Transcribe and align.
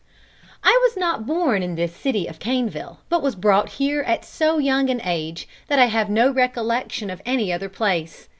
I 0.63 0.79
was 0.81 0.97
not 0.97 1.27
born 1.27 1.61
in 1.61 1.75
this 1.75 1.95
city 1.95 2.25
of 2.25 2.39
Caneville, 2.39 3.01
but 3.07 3.21
was 3.21 3.35
brought 3.35 3.73
here 3.73 4.01
at 4.01 4.25
so 4.25 4.57
young 4.57 4.89
an 4.89 4.99
age, 5.05 5.47
that 5.67 5.77
I 5.77 5.85
have 5.85 6.09
no 6.09 6.31
recollection 6.31 7.11
of 7.11 7.21
any 7.23 7.53
other 7.53 7.69
place. 7.69 8.27